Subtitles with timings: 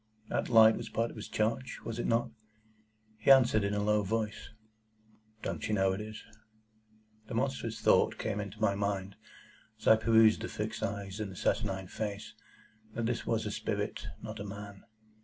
[0.29, 1.79] That light was part of his charge?
[1.85, 2.31] Was it not?
[3.19, 6.23] He answered in a low voice,—"Don't you know it is?"
[7.27, 9.15] The monstrous thought came into my mind,
[9.79, 12.33] as I perused the fixed eyes and the saturnine face,
[12.95, 14.85] that this was a spirit, not a man.